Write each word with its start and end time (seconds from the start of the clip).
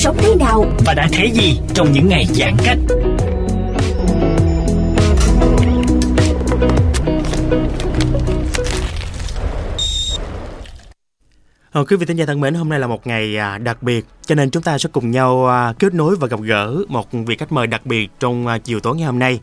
Sống 0.00 0.16
thế 0.18 0.34
nào 0.34 0.64
Và 0.86 0.94
đã 0.94 1.08
thấy 1.12 1.30
gì 1.30 1.60
trong 1.74 1.92
những 1.92 2.08
ngày 2.08 2.26
giãn 2.30 2.54
cách? 2.64 2.78
Ờ, 11.72 11.84
quý 11.84 11.96
vị 11.96 12.06
thính 12.06 12.16
giả 12.16 12.26
thân 12.26 12.40
mến, 12.40 12.54
hôm 12.54 12.68
nay 12.68 12.80
là 12.80 12.86
một 12.86 13.06
ngày 13.06 13.36
à, 13.36 13.58
đặc 13.58 13.82
biệt, 13.82 14.06
cho 14.26 14.34
nên 14.34 14.50
chúng 14.50 14.62
ta 14.62 14.78
sẽ 14.78 14.88
cùng 14.92 15.10
nhau 15.10 15.46
à, 15.48 15.72
kết 15.78 15.94
nối 15.94 16.16
và 16.16 16.26
gặp 16.26 16.40
gỡ 16.40 16.76
một 16.88 17.12
vị 17.12 17.36
khách 17.36 17.52
mời 17.52 17.66
đặc 17.66 17.86
biệt 17.86 18.10
trong 18.20 18.46
à, 18.46 18.58
chiều 18.58 18.80
tối 18.80 18.96
ngày 18.96 19.06
hôm 19.06 19.18
nay. 19.18 19.40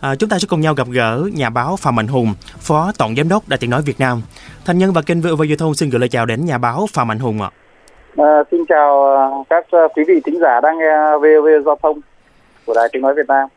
À, 0.00 0.14
chúng 0.14 0.28
ta 0.28 0.38
sẽ 0.38 0.46
cùng 0.48 0.60
nhau 0.60 0.74
gặp 0.74 0.88
gỡ 0.88 1.28
nhà 1.34 1.50
báo 1.50 1.76
Phạm 1.76 1.96
Mạnh 1.96 2.08
Hùng, 2.08 2.34
Phó 2.60 2.92
Tổng 2.98 3.16
Giám 3.16 3.28
đốc 3.28 3.48
Đài 3.48 3.58
Tiếng 3.58 3.70
Nói 3.70 3.82
Việt 3.82 4.00
Nam. 4.00 4.22
Thành 4.64 4.78
nhân 4.78 4.92
và 4.92 5.02
kênh 5.02 5.20
VOV 5.20 5.42
Giao 5.48 5.56
thông 5.56 5.74
xin 5.74 5.90
gửi 5.90 6.00
lời 6.00 6.08
chào 6.08 6.26
đến 6.26 6.44
nhà 6.44 6.58
báo 6.58 6.88
Phạm 6.92 7.08
Mạnh 7.08 7.18
Hùng 7.18 7.42
ạ. 7.42 7.50
À, 7.52 7.65
Ờ, 8.16 8.44
xin 8.50 8.66
chào 8.68 9.04
ờ, 9.04 9.30
các 9.50 9.66
ờ, 9.70 9.88
quý 9.96 10.04
vị 10.08 10.20
thính 10.24 10.38
giả 10.40 10.60
đang 10.62 10.78
nghe 10.78 10.94
VOV 11.20 11.48
Giao 11.66 11.78
thông 11.82 12.00
của 12.64 12.74
Đài 12.74 12.88
Tiếng 12.92 13.02
Nói 13.02 13.14
Việt 13.14 13.26
Nam. 13.28 13.48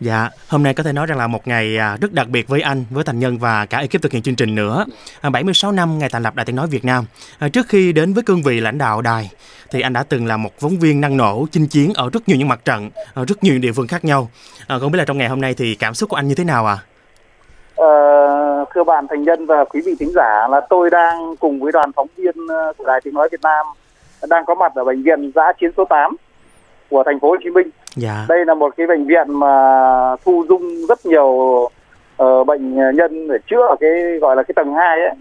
Dạ, 0.00 0.30
hôm 0.48 0.62
nay 0.62 0.74
có 0.74 0.82
thể 0.82 0.92
nói 0.92 1.06
rằng 1.06 1.18
là 1.18 1.26
một 1.26 1.48
ngày 1.48 1.78
à, 1.78 1.96
rất 2.00 2.12
đặc 2.12 2.28
biệt 2.28 2.48
với 2.48 2.60
anh, 2.60 2.84
với 2.90 3.04
Thành 3.04 3.18
Nhân 3.18 3.38
và 3.38 3.66
cả 3.66 3.78
ekip 3.78 4.02
thực 4.02 4.12
hiện 4.12 4.22
chương 4.22 4.36
trình 4.36 4.54
nữa. 4.54 4.84
À, 5.20 5.30
76 5.30 5.72
năm 5.72 5.98
ngày 5.98 6.08
thành 6.08 6.22
lập 6.22 6.34
Đài 6.34 6.46
Tiếng 6.46 6.56
Nói 6.56 6.66
Việt 6.66 6.84
Nam. 6.84 7.04
À, 7.38 7.48
trước 7.48 7.68
khi 7.68 7.92
đến 7.92 8.12
với 8.12 8.22
cương 8.22 8.42
vị 8.42 8.60
lãnh 8.60 8.78
đạo 8.78 9.02
đài, 9.02 9.30
thì 9.70 9.80
anh 9.80 9.92
đã 9.92 10.04
từng 10.08 10.26
là 10.26 10.36
một 10.36 10.50
phóng 10.58 10.78
viên 10.78 11.00
năng 11.00 11.16
nổ, 11.16 11.46
chinh 11.50 11.66
chiến 11.66 11.92
ở 11.94 12.10
rất 12.12 12.28
nhiều 12.28 12.38
những 12.38 12.48
mặt 12.48 12.64
trận, 12.64 12.90
ở 13.14 13.24
rất 13.24 13.44
nhiều 13.44 13.58
địa 13.58 13.72
phương 13.72 13.88
khác 13.88 14.04
nhau. 14.04 14.30
Không 14.68 14.92
biết 14.92 14.98
là 14.98 15.04
trong 15.04 15.18
ngày 15.18 15.28
hôm 15.28 15.40
nay 15.40 15.54
thì 15.54 15.74
cảm 15.74 15.94
xúc 15.94 16.10
của 16.10 16.16
anh 16.16 16.28
như 16.28 16.34
thế 16.34 16.44
nào 16.44 16.66
ạ? 16.66 16.78
À? 16.80 16.91
Ờ, 17.76 18.64
thưa 18.74 18.84
bạn 18.84 19.06
thành 19.08 19.22
nhân 19.22 19.46
và 19.46 19.64
quý 19.64 19.80
vị 19.84 19.94
thính 20.00 20.10
giả 20.14 20.48
là 20.50 20.60
tôi 20.60 20.90
đang 20.90 21.36
cùng 21.40 21.60
với 21.60 21.72
đoàn 21.72 21.92
phóng 21.92 22.06
viên 22.16 22.34
ờ, 22.48 22.72
của 22.78 22.84
Đài 22.86 23.00
Tiếng 23.04 23.14
Nói 23.14 23.28
Việt 23.32 23.40
Nam 23.42 23.66
đang 24.28 24.44
có 24.44 24.54
mặt 24.54 24.72
ở 24.74 24.84
bệnh 24.84 25.02
viện 25.02 25.32
giã 25.34 25.52
chiến 25.52 25.70
số 25.76 25.84
8 25.84 26.16
của 26.90 27.02
thành 27.06 27.20
phố 27.20 27.28
Hồ 27.28 27.36
Chí 27.44 27.50
Minh. 27.50 27.70
Dạ, 27.96 28.26
Đây 28.28 28.44
là 28.44 28.54
một 28.54 28.74
cái 28.76 28.86
bệnh 28.86 29.06
viện 29.06 29.26
mà 29.30 29.46
thu 30.24 30.44
dung 30.48 30.86
rất 30.88 31.06
nhiều 31.06 31.28
ờ, 32.16 32.44
bệnh 32.44 32.96
nhân 32.96 33.28
để 33.28 33.38
chữa 33.50 33.66
ở 33.68 33.76
cái 33.80 34.18
gọi 34.20 34.36
là 34.36 34.42
cái 34.42 34.52
tầng 34.56 34.74
2 34.74 35.00
ấy. 35.00 35.14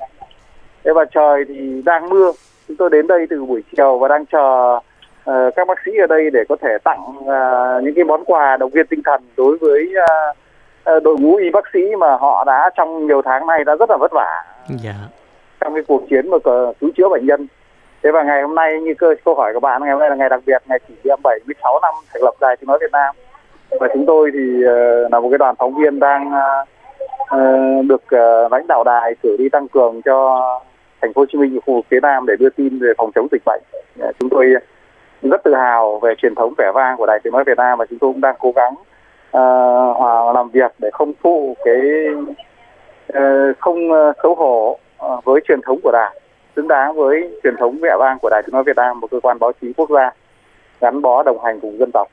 Thế 0.83 0.91
và 0.95 1.05
trời 1.05 1.45
thì 1.47 1.81
đang 1.85 2.09
mưa. 2.09 2.31
Chúng 2.67 2.77
tôi 2.77 2.89
đến 2.89 3.07
đây 3.07 3.27
từ 3.29 3.45
buổi 3.45 3.63
chiều 3.77 3.97
và 3.97 4.07
đang 4.07 4.25
chờ 4.25 4.79
ờ, 5.23 5.51
các 5.55 5.67
bác 5.67 5.77
sĩ 5.85 5.91
ở 5.97 6.07
đây 6.07 6.29
để 6.33 6.43
có 6.49 6.55
thể 6.61 6.77
tặng 6.83 6.99
ờ, 7.25 7.81
những 7.83 7.95
cái 7.95 8.03
món 8.03 8.23
quà 8.25 8.57
động 8.57 8.71
viên 8.71 8.87
tinh 8.87 9.01
thần 9.05 9.21
đối 9.37 9.57
với 9.57 9.89
ờ, 10.07 10.33
đội 10.85 11.15
ngũ 11.19 11.35
y 11.35 11.49
bác 11.49 11.65
sĩ 11.73 11.95
mà 11.99 12.17
họ 12.17 12.43
đã 12.43 12.69
trong 12.75 13.07
nhiều 13.07 13.21
tháng 13.25 13.47
nay 13.47 13.63
đã 13.63 13.75
rất 13.75 13.89
là 13.89 13.97
vất 13.97 14.11
vả 14.11 14.43
dạ, 14.83 14.93
trong 15.59 15.73
cái 15.73 15.83
cuộc 15.87 16.09
chiến 16.09 16.29
mà 16.29 16.37
cứu 16.79 16.89
chữa 16.97 17.09
bệnh 17.09 17.25
nhân. 17.25 17.47
Thế 18.03 18.11
và 18.11 18.23
ngày 18.23 18.41
hôm 18.41 18.55
nay 18.55 18.81
như 18.81 18.93
cơ, 18.93 19.15
câu 19.25 19.35
hỏi 19.35 19.53
của 19.53 19.59
bạn 19.59 19.81
ngày 19.83 19.91
hôm 19.91 19.99
nay 19.99 20.09
là 20.09 20.15
ngày 20.15 20.29
đặc 20.29 20.41
biệt 20.45 20.61
ngày 20.67 20.79
kỷ 20.87 20.93
niệm 21.03 21.19
76 21.23 21.79
năm 21.81 21.93
thành 22.13 22.23
lập 22.23 22.33
Đài 22.41 22.57
Tiếng 22.57 22.67
nói 22.67 22.77
Việt 22.81 22.91
Nam. 22.91 23.15
Và 23.79 23.87
chúng 23.93 24.05
tôi 24.05 24.31
thì 24.33 24.63
ờ, 24.63 25.07
là 25.11 25.19
một 25.19 25.29
cái 25.29 25.37
đoàn 25.37 25.55
phóng 25.59 25.75
viên 25.75 25.99
đang 25.99 26.31
ờ, 26.31 26.65
ờ, 27.27 27.57
được 27.87 28.03
ờ, 28.09 28.47
lãnh 28.51 28.67
đạo 28.67 28.83
đài 28.83 29.15
cử 29.23 29.35
đi 29.37 29.49
tăng 29.49 29.67
cường 29.67 30.01
cho 30.01 30.41
thành 31.01 31.13
phố 31.13 31.21
Hồ 31.21 31.25
Chí 31.31 31.37
Minh 31.37 31.59
khu 31.65 31.73
vực 31.73 31.85
phía 31.91 31.99
Nam 31.99 32.25
để 32.27 32.33
đưa 32.39 32.49
tin 32.49 32.79
về 32.79 32.93
phòng 32.97 33.11
chống 33.15 33.27
dịch 33.31 33.41
bệnh. 33.45 33.61
Ờ, 33.99 34.11
Chúng 34.19 34.29
tôi 34.29 34.45
rất 35.21 35.43
tự 35.43 35.53
hào 35.55 35.99
về 35.99 36.13
truyền 36.17 36.35
thống 36.35 36.53
vẻ 36.57 36.71
vang 36.75 36.97
của 36.97 37.05
Đài 37.05 37.19
Tiếng 37.23 37.33
nói 37.33 37.43
Việt 37.43 37.57
Nam 37.57 37.77
và 37.79 37.85
chúng 37.89 37.99
tôi 37.99 38.13
cũng 38.13 38.21
đang 38.21 38.35
cố 38.39 38.51
gắng 38.55 38.75
À, 39.31 39.41
hòa 39.95 40.33
làm 40.33 40.49
việc 40.49 40.71
để 40.79 40.89
không 40.93 41.13
phụ 41.21 41.55
cái 41.65 41.81
ờ, 43.07 43.53
không 43.59 43.91
ờ, 43.91 44.13
xấu 44.23 44.35
hổ 44.35 44.79
ờ, 44.97 45.19
với 45.23 45.41
truyền 45.47 45.61
thống 45.61 45.79
của 45.83 45.91
đảng, 45.91 46.13
xứng 46.55 46.67
đáng 46.67 46.95
với 46.95 47.39
truyền 47.43 47.55
thống 47.59 47.77
vẻ 47.81 47.95
vang 47.99 48.17
của 48.21 48.29
đài 48.29 48.41
tiếng 48.45 48.53
nói 48.53 48.63
Việt 48.63 48.75
Nam, 48.75 48.99
một 48.99 49.07
cơ 49.11 49.19
quan 49.23 49.39
báo 49.39 49.51
chí 49.61 49.73
quốc 49.73 49.89
gia 49.89 50.11
gắn 50.81 51.01
bó 51.01 51.23
đồng 51.23 51.43
hành 51.43 51.59
cùng 51.59 51.77
dân 51.79 51.91
tộc 51.93 52.07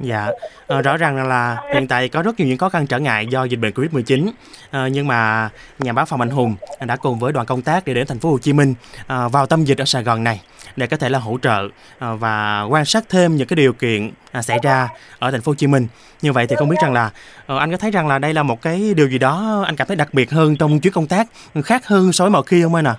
dạ. 0.00 0.30
Ờ, 0.66 0.82
rõ 0.82 0.96
ràng 0.96 1.16
là, 1.16 1.24
là 1.24 1.56
hiện 1.74 1.88
tại 1.88 2.08
có 2.08 2.22
rất 2.22 2.38
nhiều 2.38 2.48
những 2.48 2.58
khó 2.58 2.68
khăn 2.68 2.86
trở 2.86 2.98
ngại 2.98 3.26
do 3.26 3.44
dịch 3.44 3.60
bệnh 3.60 3.72
Covid-19. 3.72 4.30
Ờ, 4.70 4.86
nhưng 4.86 5.06
mà 5.06 5.50
nhà 5.78 5.92
báo 5.92 6.04
Phạm 6.04 6.18
Mạnh 6.18 6.30
Hùng 6.30 6.56
đã 6.80 6.96
cùng 6.96 7.18
với 7.18 7.32
đoàn 7.32 7.46
công 7.46 7.62
tác 7.62 7.84
để 7.84 7.94
đến 7.94 8.06
thành 8.06 8.18
phố 8.18 8.30
Hồ 8.30 8.38
Chí 8.38 8.52
Minh 8.52 8.74
ờ, 9.06 9.28
vào 9.28 9.46
tâm 9.46 9.64
dịch 9.64 9.78
ở 9.78 9.84
Sài 9.84 10.02
Gòn 10.02 10.24
này 10.24 10.40
để 10.76 10.86
có 10.86 10.96
thể 10.96 11.08
là 11.08 11.18
hỗ 11.18 11.38
trợ 11.42 11.68
và 11.98 12.62
quan 12.62 12.84
sát 12.84 13.04
thêm 13.08 13.36
những 13.36 13.48
cái 13.48 13.56
điều 13.56 13.72
kiện 13.72 14.10
à, 14.32 14.42
xảy 14.42 14.58
ra 14.62 14.88
ở 15.18 15.30
thành 15.30 15.40
phố 15.40 15.50
Hồ 15.50 15.54
Chí 15.54 15.66
Minh. 15.66 15.86
Như 16.22 16.32
vậy 16.32 16.46
thì 16.46 16.56
không 16.56 16.68
biết 16.68 16.76
rằng 16.82 16.92
là 16.92 17.10
anh 17.46 17.70
có 17.70 17.76
thấy 17.76 17.90
rằng 17.90 18.08
là 18.08 18.18
đây 18.18 18.34
là 18.34 18.42
một 18.42 18.62
cái 18.62 18.94
điều 18.96 19.08
gì 19.08 19.18
đó 19.18 19.62
anh 19.66 19.76
cảm 19.76 19.86
thấy 19.86 19.96
đặc 19.96 20.08
biệt 20.12 20.30
hơn 20.30 20.56
trong 20.56 20.80
chuyến 20.80 20.92
công 20.92 21.06
tác 21.06 21.26
khác 21.64 21.86
hơn 21.86 22.12
so 22.12 22.24
với 22.24 22.30
mọi 22.30 22.42
khi 22.46 22.62
không 22.62 22.74
anh 22.74 22.84
ạ? 22.84 22.94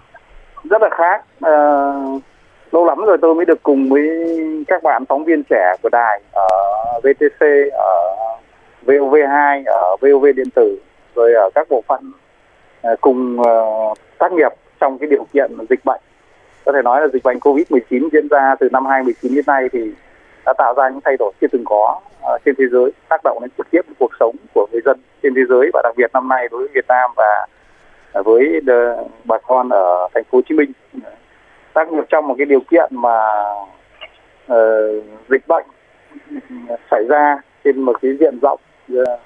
rất 0.69 0.81
là 0.81 0.89
khác 0.97 1.23
Ờ, 1.41 1.49
lâu 2.71 2.85
lắm 2.85 3.05
rồi 3.05 3.17
tôi 3.21 3.35
mới 3.35 3.45
được 3.45 3.63
cùng 3.63 3.89
với 3.89 4.07
các 4.67 4.83
bạn 4.83 5.05
phóng 5.05 5.25
viên 5.25 5.43
trẻ 5.49 5.75
của 5.83 5.89
đài 5.89 6.21
ở 6.31 6.47
VTC 7.03 7.45
ở 7.73 8.17
VOV2 8.87 9.63
ở 9.65 9.95
VOV 10.01 10.25
điện 10.35 10.49
tử, 10.55 10.79
rồi 11.15 11.33
ở 11.33 11.49
các 11.55 11.67
bộ 11.69 11.83
phận 11.87 12.11
ờ, 12.81 12.95
cùng 13.01 13.41
ờ, 13.43 13.53
tác 14.17 14.31
nghiệp 14.31 14.51
trong 14.79 14.97
cái 14.97 15.09
điều 15.09 15.25
kiện 15.33 15.51
dịch 15.69 15.85
bệnh. 15.85 16.01
Có 16.65 16.71
thể 16.71 16.81
nói 16.81 17.01
là 17.01 17.07
dịch 17.13 17.23
bệnh 17.23 17.37
Covid-19 17.37 18.09
diễn 18.11 18.27
ra 18.27 18.55
từ 18.59 18.69
năm 18.71 18.85
2019 18.85 19.35
đến 19.35 19.43
nay 19.47 19.69
thì 19.71 19.91
đã 20.45 20.53
tạo 20.57 20.73
ra 20.77 20.89
những 20.89 21.01
thay 21.05 21.15
đổi 21.19 21.33
chưa 21.41 21.47
từng 21.51 21.63
có 21.65 21.99
ờ, 22.21 22.37
trên 22.45 22.55
thế 22.57 22.65
giới, 22.71 22.91
tác 23.09 23.23
động 23.23 23.37
đến 23.41 23.49
trực 23.57 23.71
tiếp 23.71 23.81
cuộc 23.99 24.11
sống 24.19 24.35
của 24.53 24.67
người 24.71 24.81
dân 24.85 24.99
trên 25.23 25.33
thế 25.35 25.41
giới 25.49 25.69
và 25.73 25.81
đặc 25.83 25.93
biệt 25.97 26.11
năm 26.13 26.27
nay 26.27 26.47
đối 26.51 26.59
với 26.59 26.69
Việt 26.73 26.85
Nam 26.87 27.11
và 27.15 27.47
với 28.13 28.61
bà 29.25 29.37
con 29.37 29.69
ở 29.69 30.07
thành 30.13 30.23
phố 30.23 30.37
Hồ 30.37 30.41
Chí 30.49 30.55
Minh 30.55 30.71
tác 31.77 31.91
nghiệp 31.91 32.03
trong 32.09 32.27
một 32.27 32.35
cái 32.37 32.45
điều 32.45 32.59
kiện 32.59 32.89
mà 32.91 33.17
uh, 34.51 35.03
dịch 35.29 35.47
bệnh 35.47 35.65
xảy 36.91 37.03
ra 37.09 37.37
trên 37.63 37.81
một 37.81 38.01
cái 38.01 38.11
diện 38.19 38.39
rộng 38.41 38.59
ờ, 38.89 39.17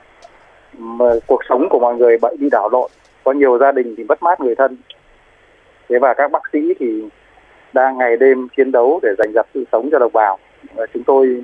mà 0.78 1.06
cuộc 1.28 1.42
sống 1.50 1.68
của 1.70 1.80
mọi 1.80 1.96
người 1.96 2.18
bị 2.22 2.30
đi 2.40 2.50
đảo 2.52 2.70
lộn 2.72 2.92
có 3.24 3.32
nhiều 3.32 3.58
gia 3.58 3.72
đình 3.72 3.96
thì 3.98 4.04
mất 4.04 4.24
mát 4.24 4.42
người 4.42 4.56
thân. 4.56 4.78
Thế 5.90 6.00
và 6.00 6.14
các 6.14 6.32
bác 6.32 6.42
sĩ 6.54 6.74
thì 6.80 7.04
đang 7.74 7.98
ngày 7.98 8.18
đêm 8.18 8.48
chiến 8.58 8.72
đấu 8.72 9.00
để 9.04 9.10
giành 9.18 9.32
giật 9.34 9.48
sự 9.54 9.64
sống 9.72 9.90
cho 9.92 10.00
đồng 10.00 10.12
bào. 10.14 10.38
Và 10.76 10.86
chúng 10.94 11.04
tôi 11.04 11.44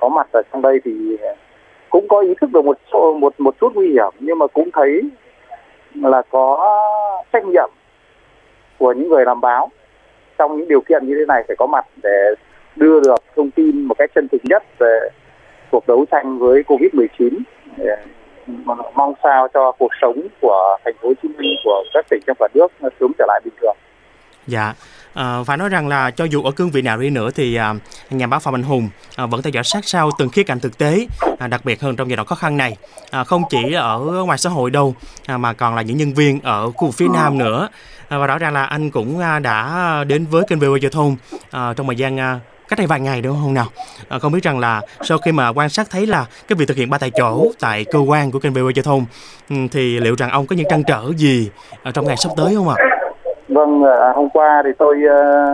có 0.00 0.08
mặt 0.08 0.28
ở 0.32 0.42
trong 0.52 0.62
đây 0.62 0.80
thì 0.84 1.16
cũng 1.90 2.08
có 2.08 2.20
ý 2.20 2.34
thức 2.40 2.50
được 2.52 2.64
một 2.64 2.78
một 3.20 3.40
một 3.40 3.54
chút 3.60 3.72
nguy 3.74 3.88
hiểm 3.88 4.12
nhưng 4.18 4.38
mà 4.38 4.46
cũng 4.46 4.70
thấy 4.72 5.02
là 5.94 6.22
có 6.30 6.76
trách 7.32 7.44
nhiệm 7.44 7.70
của 8.78 8.92
những 8.92 9.08
người 9.08 9.24
làm 9.24 9.40
báo 9.40 9.70
trong 10.38 10.56
những 10.56 10.68
điều 10.68 10.80
kiện 10.80 11.06
như 11.06 11.14
thế 11.18 11.24
này 11.28 11.44
phải 11.46 11.56
có 11.58 11.66
mặt 11.66 11.86
để 12.02 12.34
đưa 12.76 13.00
được 13.00 13.24
thông 13.36 13.50
tin 13.50 13.82
một 13.82 13.94
cách 13.98 14.10
chân 14.14 14.28
thực 14.32 14.40
nhất 14.44 14.62
về 14.78 15.08
cuộc 15.70 15.86
đấu 15.88 16.04
tranh 16.10 16.38
với 16.38 16.62
Covid-19 16.66 17.38
mong 18.94 19.14
sao 19.22 19.48
cho 19.54 19.72
cuộc 19.78 19.90
sống 20.00 20.26
của 20.40 20.78
thành 20.84 20.94
phố 21.02 21.08
Hồ 21.08 21.14
Chí 21.22 21.28
Minh 21.28 21.56
của 21.64 21.84
các 21.94 22.06
tỉnh 22.10 22.20
trong 22.26 22.36
cả 22.40 22.48
nước 22.54 22.66
sớm 23.00 23.12
trở 23.18 23.24
lại 23.28 23.40
bình 23.44 23.54
thường. 23.60 23.76
Dạ, 24.46 24.74
À, 25.14 25.42
phải 25.46 25.56
nói 25.56 25.68
rằng 25.68 25.88
là 25.88 26.10
cho 26.10 26.24
dù 26.24 26.42
ở 26.42 26.50
cương 26.50 26.70
vị 26.70 26.82
nào 26.82 26.98
đi 26.98 27.10
nữa 27.10 27.30
thì 27.34 27.54
à, 27.54 27.74
nhà 28.10 28.26
báo 28.26 28.40
Phạm 28.40 28.54
Anh 28.54 28.62
Hùng 28.62 28.88
à, 29.16 29.26
vẫn 29.26 29.42
theo 29.42 29.50
dõi 29.50 29.64
sát 29.64 29.84
sao 29.84 30.10
từng 30.18 30.28
khía 30.28 30.42
cạnh 30.42 30.60
thực 30.60 30.78
tế, 30.78 31.06
à, 31.38 31.46
đặc 31.46 31.64
biệt 31.64 31.80
hơn 31.80 31.96
trong 31.96 32.08
giai 32.08 32.16
đoạn 32.16 32.26
khó 32.26 32.34
khăn 32.34 32.56
này. 32.56 32.76
À, 33.10 33.24
không 33.24 33.42
chỉ 33.50 33.72
ở 33.72 33.98
ngoài 34.26 34.38
xã 34.38 34.50
hội 34.50 34.70
đâu 34.70 34.94
à, 35.26 35.38
mà 35.38 35.52
còn 35.52 35.74
là 35.74 35.82
những 35.82 35.96
nhân 35.96 36.14
viên 36.14 36.40
ở 36.40 36.70
khu 36.70 36.90
phía 36.90 37.06
Nam 37.14 37.38
nữa. 37.38 37.68
À, 38.08 38.18
và 38.18 38.26
rõ 38.26 38.38
ràng 38.38 38.52
là 38.52 38.64
anh 38.64 38.90
cũng 38.90 39.18
à, 39.18 39.38
đã 39.38 40.04
đến 40.04 40.26
với 40.26 40.44
kênh 40.48 40.58
VOV 40.58 40.76
Giao 40.82 40.90
thông 40.90 41.16
à, 41.50 41.72
trong 41.76 41.86
thời 41.86 41.96
gian 41.96 42.20
à, 42.20 42.40
cách 42.68 42.78
đây 42.78 42.86
vài 42.86 43.00
ngày 43.00 43.20
đúng 43.20 43.36
không 43.42 43.54
nào 43.54 43.66
à, 44.08 44.18
không 44.18 44.32
biết 44.32 44.42
rằng 44.42 44.58
là 44.58 44.80
sau 45.04 45.18
khi 45.18 45.32
mà 45.32 45.48
quan 45.48 45.68
sát 45.68 45.90
thấy 45.90 46.06
là 46.06 46.26
cái 46.48 46.56
việc 46.56 46.68
thực 46.68 46.76
hiện 46.76 46.90
ba 46.90 46.98
tại 46.98 47.10
chỗ 47.16 47.52
tại 47.60 47.84
cơ 47.84 47.98
quan 47.98 48.30
của 48.30 48.38
kênh 48.38 48.52
VOV 48.52 48.70
giao 48.74 48.82
thông 48.82 49.06
ừ, 49.50 49.56
thì 49.72 50.00
liệu 50.00 50.14
rằng 50.18 50.30
ông 50.30 50.46
có 50.46 50.56
những 50.56 50.66
trăn 50.70 50.82
trở 50.86 51.12
gì 51.16 51.50
ở 51.82 51.90
trong 51.90 52.06
ngày 52.06 52.16
sắp 52.16 52.30
tới 52.36 52.54
không 52.54 52.68
ạ 52.68 52.76
vâng 53.48 53.82
à, 53.82 54.12
hôm 54.14 54.28
qua 54.28 54.62
thì 54.64 54.70
tôi 54.78 55.02
ờ, 55.08 55.46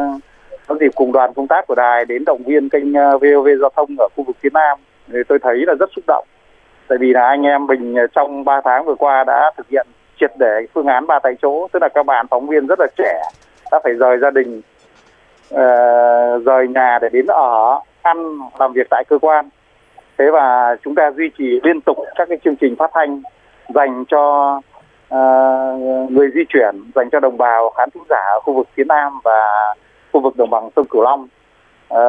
có 0.66 0.76
dịp 0.80 0.90
cùng 0.94 1.12
đoàn 1.12 1.34
công 1.34 1.46
tác 1.46 1.66
của 1.66 1.74
đài 1.74 2.04
đến 2.04 2.24
động 2.24 2.42
viên 2.46 2.68
kênh 2.68 2.94
ờ, 2.94 3.18
VOV 3.18 3.48
giao 3.60 3.70
thông 3.76 3.96
ở 3.98 4.08
khu 4.16 4.24
vực 4.24 4.36
phía 4.40 4.48
Nam. 4.52 4.78
Thì 5.12 5.18
tôi 5.28 5.38
thấy 5.42 5.56
là 5.66 5.74
rất 5.80 5.90
xúc 5.96 6.04
động. 6.06 6.26
Tại 6.88 6.98
vì 6.98 7.12
là 7.12 7.26
anh 7.26 7.42
em 7.42 7.66
mình 7.66 7.96
trong 8.14 8.44
3 8.44 8.60
tháng 8.64 8.84
vừa 8.84 8.94
qua 8.94 9.24
đã 9.24 9.50
thực 9.56 9.68
hiện 9.68 9.86
triệt 10.20 10.30
để 10.38 10.66
phương 10.74 10.86
án 10.86 11.06
ba 11.06 11.18
tại 11.22 11.34
chỗ. 11.42 11.68
Tức 11.72 11.82
là 11.82 11.88
các 11.88 12.06
bạn 12.06 12.26
phóng 12.30 12.46
viên 12.46 12.66
rất 12.66 12.78
là 12.80 12.86
trẻ 12.96 13.22
đã 13.72 13.80
phải 13.84 13.92
rời 13.92 14.18
gia 14.18 14.30
đình 14.30 14.62
uh, 15.54 16.44
rời 16.46 16.68
nhà 16.68 16.98
để 17.02 17.08
đến 17.12 17.26
ở 17.26 17.80
ăn 18.02 18.38
làm 18.58 18.72
việc 18.72 18.86
tại 18.90 19.04
cơ 19.08 19.18
quan. 19.18 19.48
Thế 20.18 20.24
và 20.32 20.76
chúng 20.84 20.94
ta 20.94 21.10
duy 21.10 21.30
trì 21.38 21.60
liên 21.62 21.80
tục 21.80 21.98
các 22.14 22.28
cái 22.28 22.38
chương 22.44 22.56
trình 22.56 22.76
phát 22.76 22.90
thanh 22.94 23.22
dành 23.74 24.04
cho 24.08 24.60
Ờ, 25.14 25.76
người 26.10 26.28
di 26.34 26.40
chuyển 26.48 26.74
dành 26.94 27.10
cho 27.10 27.20
đồng 27.20 27.36
bào 27.36 27.70
khán 27.70 27.90
thính 27.90 28.02
giả 28.08 28.24
ở 28.32 28.40
khu 28.40 28.54
vực 28.54 28.68
phía 28.74 28.84
nam 28.84 29.12
và 29.24 29.74
khu 30.12 30.20
vực 30.20 30.36
đồng 30.36 30.50
bằng 30.50 30.68
sông 30.76 30.86
cửu 30.86 31.02
long 31.02 31.28
À, 31.88 32.00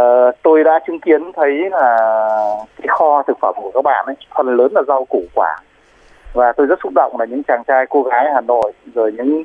tôi 0.43 0.63
đã 0.63 0.79
chứng 0.87 0.99
kiến 0.99 1.31
thấy 1.35 1.69
là 1.71 1.97
cái 2.77 2.87
kho 2.87 3.23
thực 3.27 3.37
phẩm 3.41 3.55
của 3.61 3.71
các 3.73 3.81
bạn 3.81 4.05
ấy 4.05 4.15
phần 4.37 4.57
lớn 4.57 4.71
là 4.75 4.81
rau 4.87 5.05
củ 5.05 5.23
quả 5.33 5.57
và 6.33 6.51
tôi 6.51 6.67
rất 6.67 6.79
xúc 6.83 6.91
động 6.95 7.19
là 7.19 7.25
những 7.25 7.43
chàng 7.43 7.63
trai 7.67 7.85
cô 7.89 8.03
gái 8.03 8.25
Hà 8.33 8.41
Nội 8.41 8.71
rồi 8.95 9.11
những 9.11 9.43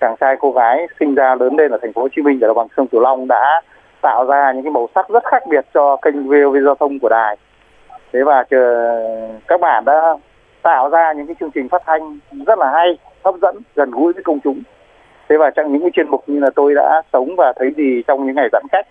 chàng 0.00 0.14
trai 0.20 0.36
cô 0.40 0.52
gái 0.52 0.86
sinh 1.00 1.14
ra 1.14 1.34
lớn 1.34 1.56
lên 1.56 1.70
ở 1.70 1.78
thành 1.82 1.92
phố 1.92 2.02
Hồ 2.02 2.08
Chí 2.16 2.22
Minh 2.22 2.40
ở 2.40 2.46
đồng 2.46 2.56
bằng 2.56 2.68
sông 2.76 2.86
Cửu 2.86 3.00
Long 3.00 3.28
đã 3.28 3.62
tạo 4.00 4.24
ra 4.24 4.52
những 4.52 4.62
cái 4.62 4.72
màu 4.72 4.88
sắc 4.94 5.08
rất 5.08 5.24
khác 5.24 5.42
biệt 5.50 5.64
cho 5.74 5.96
kênh 5.96 6.28
VOV 6.28 6.56
giao 6.64 6.74
thông 6.74 6.98
của 6.98 7.08
đài. 7.08 7.36
Thế 8.12 8.20
và 8.22 8.44
chờ 8.50 8.94
các 9.48 9.60
bạn 9.60 9.84
đã 9.84 10.14
tạo 10.62 10.88
ra 10.88 11.12
những 11.12 11.26
cái 11.26 11.36
chương 11.40 11.50
trình 11.50 11.68
phát 11.68 11.82
thanh 11.86 12.18
rất 12.46 12.58
là 12.58 12.70
hay, 12.70 12.98
hấp 13.24 13.34
dẫn, 13.42 13.56
gần 13.74 13.90
gũi 13.90 14.12
với 14.12 14.22
công 14.22 14.40
chúng. 14.44 14.62
Thế 15.28 15.36
và 15.36 15.50
trong 15.50 15.72
những 15.72 15.82
cái 15.82 15.90
chuyên 15.90 16.08
mục 16.08 16.24
như 16.26 16.40
là 16.40 16.50
tôi 16.54 16.74
đã 16.74 17.02
sống 17.12 17.36
và 17.36 17.52
thấy 17.56 17.70
gì 17.76 18.02
trong 18.06 18.26
những 18.26 18.36
ngày 18.36 18.48
giãn 18.52 18.62
cách 18.72 18.86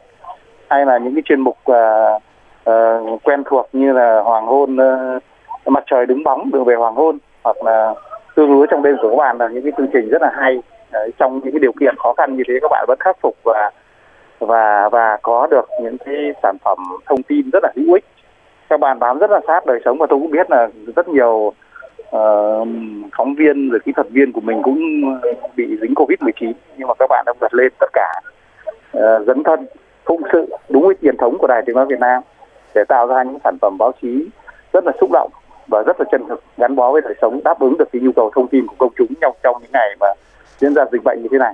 hay 0.69 0.85
là 0.85 0.97
những 0.97 1.15
cái 1.15 1.21
chuyên 1.25 1.39
mục 1.39 1.57
uh, 1.71 2.21
uh, 2.69 3.23
quen 3.23 3.43
thuộc 3.45 3.69
như 3.73 3.93
là 3.93 4.21
hoàng 4.21 4.45
hôn 4.45 4.75
uh, 4.75 5.23
mặt 5.65 5.83
trời 5.87 6.05
đứng 6.05 6.23
bóng 6.23 6.51
đường 6.51 6.63
về 6.63 6.75
hoàng 6.75 6.95
hôn 6.95 7.17
hoặc 7.43 7.63
là 7.63 7.93
tương 8.35 8.51
lúa 8.51 8.65
trong 8.65 8.83
đêm 8.83 8.95
của 9.01 9.09
các 9.09 9.15
bạn 9.15 9.37
là 9.37 9.47
những 9.47 9.63
cái 9.63 9.71
chương 9.77 9.89
trình 9.93 10.09
rất 10.09 10.21
là 10.21 10.31
hay 10.33 10.61
Đấy, 10.91 11.11
trong 11.19 11.41
những 11.43 11.53
cái 11.53 11.59
điều 11.59 11.71
kiện 11.79 11.95
khó 11.97 12.13
khăn 12.13 12.37
như 12.37 12.43
thế 12.47 12.53
các 12.61 12.67
bạn 12.71 12.85
vẫn 12.87 12.99
khắc 12.99 13.17
phục 13.21 13.35
và 13.43 13.71
và 14.39 14.89
và 14.89 15.17
có 15.21 15.47
được 15.51 15.69
những 15.81 15.97
cái 16.05 16.15
sản 16.43 16.57
phẩm 16.63 16.77
thông 17.05 17.23
tin 17.23 17.49
rất 17.53 17.63
là 17.63 17.69
hữu 17.75 17.93
ích 17.93 18.05
các 18.71 18.79
bạn 18.79 18.99
bám 18.99 19.19
rất 19.19 19.31
là 19.31 19.39
sát 19.47 19.65
đời 19.65 19.79
sống 19.85 19.97
và 19.97 20.07
tôi 20.09 20.19
cũng 20.19 20.31
biết 20.31 20.51
là 20.51 20.67
rất 20.95 21.07
nhiều 21.07 21.53
uh, 22.15 22.67
phóng 23.17 23.35
viên 23.37 23.69
rồi 23.69 23.79
kỹ 23.85 23.91
thuật 23.95 24.09
viên 24.09 24.31
của 24.31 24.41
mình 24.41 24.61
cũng 24.63 24.79
bị 25.55 25.77
dính 25.81 25.95
covid 25.95 26.19
19 26.21 26.51
nhưng 26.77 26.87
mà 26.87 26.93
các 26.99 27.05
bạn 27.09 27.23
đã 27.25 27.33
vượt 27.41 27.53
lên 27.53 27.71
tất 27.79 27.87
cả 27.93 28.21
uh, 28.97 29.27
dấn 29.27 29.43
thân 29.43 29.65
phụng 30.05 30.21
sự 30.33 30.45
đúng 30.69 30.85
với 30.85 30.95
truyền 31.01 31.17
thống 31.17 31.37
của 31.37 31.47
đài 31.47 31.61
tiếng 31.65 31.75
nói 31.75 31.85
Việt 31.85 31.99
Nam 31.99 32.21
để 32.75 32.83
tạo 32.87 33.07
ra 33.07 33.23
những 33.23 33.37
sản 33.43 33.57
phẩm 33.61 33.77
báo 33.79 33.91
chí 34.01 34.29
rất 34.73 34.85
là 34.85 34.91
xúc 35.01 35.09
động 35.13 35.31
và 35.67 35.83
rất 35.83 35.99
là 35.99 36.05
chân 36.11 36.27
thực 36.29 36.43
gắn 36.57 36.75
bó 36.75 36.91
với 36.91 37.01
đời 37.01 37.13
sống 37.21 37.39
đáp 37.43 37.59
ứng 37.59 37.77
được 37.77 37.89
cái 37.93 38.01
nhu 38.01 38.11
cầu 38.15 38.31
thông 38.35 38.47
tin 38.47 38.67
của 38.67 38.75
công 38.77 38.93
chúng 38.97 39.13
trong 39.21 39.35
trong 39.43 39.55
những 39.61 39.71
ngày 39.73 39.95
mà 39.99 40.07
diễn 40.57 40.73
ra 40.73 40.83
dịch 40.91 41.03
bệnh 41.03 41.21
như 41.21 41.27
thế 41.31 41.37
này. 41.37 41.53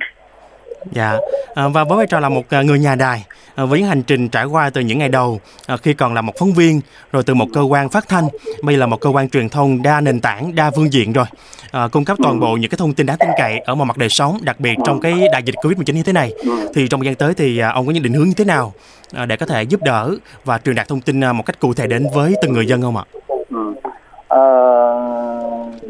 Dạ, 0.92 1.18
à, 1.56 1.64
và 1.74 1.84
với 1.84 1.98
vai 1.98 2.08
trò 2.08 2.20
là 2.20 2.30
một 2.30 2.42
người 2.66 2.80
nhà 2.80 2.96
đài, 2.96 3.26
À, 3.58 3.66
với 3.66 3.84
hành 3.84 4.04
trình 4.04 4.30
trải 4.30 4.46
qua 4.46 4.70
từ 4.70 4.82
những 4.82 5.00
ngày 5.00 5.10
đầu 5.10 5.40
à, 5.68 5.78
khi 5.78 5.94
còn 5.94 6.14
là 6.14 6.22
một 6.22 6.34
phóng 6.40 6.54
viên, 6.54 6.82
rồi 7.12 7.24
từ 7.24 7.34
một 7.34 7.46
cơ 7.54 7.62
quan 7.62 7.90
phát 7.90 8.08
thanh, 8.08 8.28
bây 8.64 8.76
giờ 8.76 8.80
là 8.80 8.86
một 8.86 9.02
cơ 9.02 9.10
quan 9.10 9.30
truyền 9.30 9.50
thông 9.50 9.82
đa 9.82 10.02
nền 10.02 10.22
tảng, 10.22 10.56
đa 10.56 10.72
phương 10.76 10.94
diện 10.94 11.14
rồi, 11.14 11.26
à, 11.72 11.88
cung 11.92 12.06
cấp 12.06 12.18
toàn 12.24 12.40
bộ 12.40 12.58
những 12.58 12.72
cái 12.72 12.78
thông 12.78 12.94
tin 12.94 13.06
đáng 13.06 13.18
tin 13.18 13.30
cậy 13.38 13.60
ở 13.60 13.76
mọi 13.76 13.86
mặt 13.86 13.98
đời 13.98 14.10
sống, 14.10 14.38
đặc 14.42 14.60
biệt 14.60 14.76
trong 14.86 15.00
cái 15.00 15.14
đại 15.32 15.44
dịch 15.44 15.56
Covid-19 15.56 15.94
như 15.94 16.04
thế 16.04 16.14
này. 16.14 16.34
Thì 16.74 16.88
trong 16.88 17.00
thời 17.00 17.06
gian 17.06 17.16
tới 17.16 17.34
thì 17.34 17.58
à, 17.58 17.70
ông 17.70 17.86
có 17.86 17.92
những 17.92 18.04
định 18.04 18.14
hướng 18.14 18.28
như 18.28 18.34
thế 18.38 18.46
nào 18.46 18.74
để 19.28 19.38
có 19.38 19.46
thể 19.46 19.64
giúp 19.64 19.82
đỡ 19.84 20.16
và 20.46 20.58
truyền 20.58 20.76
đạt 20.76 20.88
thông 20.88 21.02
tin 21.02 21.20
một 21.20 21.46
cách 21.46 21.60
cụ 21.60 21.74
thể 21.74 21.88
đến 21.88 22.08
với 22.16 22.34
từng 22.42 22.54
người 22.54 22.68
dân 22.68 22.82
không 22.82 22.98
ạ? 22.98 23.04
Ừ. 23.50 23.74
À, 24.28 24.42